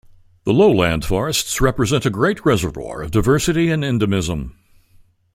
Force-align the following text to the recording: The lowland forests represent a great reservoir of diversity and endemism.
The 0.45 0.51
lowland 0.51 1.05
forests 1.05 1.61
represent 1.61 2.07
a 2.07 2.09
great 2.09 2.43
reservoir 2.43 3.03
of 3.03 3.11
diversity 3.11 3.69
and 3.69 3.83
endemism. 3.83 4.53